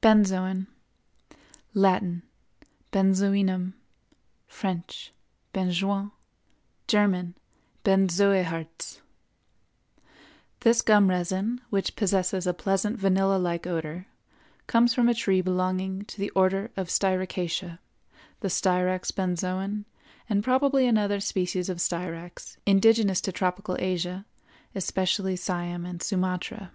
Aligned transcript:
BENZOIN. 0.00 0.68
Latin—Benzoinum; 1.74 3.74
French—Benjoin; 4.46 6.12
German—Benzoëharz. 6.86 9.02
This 10.60 10.80
gum 10.80 11.10
resin, 11.10 11.60
which 11.68 11.94
possesses 11.94 12.46
a 12.46 12.54
pleasant 12.54 12.98
vanilla 12.98 13.36
like 13.36 13.66
odor, 13.66 14.06
comes 14.66 14.94
from 14.94 15.10
a 15.10 15.14
tree 15.14 15.42
belonging 15.42 16.06
to 16.06 16.16
the 16.18 16.30
Order 16.30 16.70
of 16.74 16.88
Styracaceæ, 16.88 17.78
the 18.40 18.48
Styrax 18.48 19.10
Benzoin, 19.12 19.84
and 20.30 20.42
probably 20.42 20.86
another 20.86 21.20
species 21.20 21.68
of 21.68 21.80
Styrax, 21.82 22.56
indigenous 22.64 23.20
to 23.20 23.30
tropical 23.30 23.76
Asia, 23.78 24.24
especially 24.74 25.36
Siam 25.36 25.84
and 25.84 26.02
Sumatra. 26.02 26.72